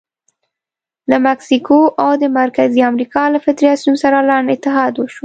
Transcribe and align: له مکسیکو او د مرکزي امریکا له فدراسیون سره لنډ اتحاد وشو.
له 1.09 1.17
مکسیکو 1.27 1.79
او 2.03 2.11
د 2.21 2.23
مرکزي 2.39 2.81
امریکا 2.91 3.23
له 3.33 3.39
فدراسیون 3.45 3.95
سره 4.03 4.17
لنډ 4.29 4.47
اتحاد 4.55 4.93
وشو. 4.97 5.19